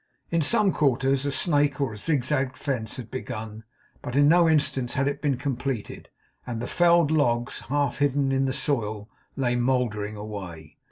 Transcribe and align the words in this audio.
In 0.31 0.41
some 0.41 0.71
quarters, 0.71 1.27
a 1.27 1.31
snake 1.31 1.79
or 1.79 1.95
zigzag 1.95 2.57
fence 2.57 2.97
had 2.97 3.11
been 3.11 3.19
begun, 3.21 3.63
but 4.01 4.15
in 4.15 4.27
no 4.27 4.49
instance 4.49 4.93
had 4.95 5.07
it 5.07 5.21
been 5.21 5.37
completed; 5.37 6.09
and 6.47 6.59
the 6.59 6.65
felled 6.65 7.11
logs, 7.11 7.59
half 7.69 7.99
hidden 7.99 8.31
in 8.31 8.45
the 8.45 8.51
soil, 8.51 9.11
lay 9.35 9.55
mouldering 9.55 10.15
away. 10.15 10.77